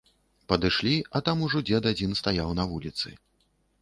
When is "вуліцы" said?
2.73-3.07